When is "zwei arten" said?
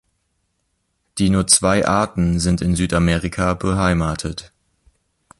1.45-2.39